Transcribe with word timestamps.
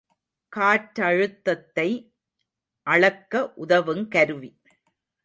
காற்றழுத்தத்தை 0.55 2.13
அளக்க 2.87 3.53
உதவுங் 3.67 4.07
கருவி. 4.07 4.51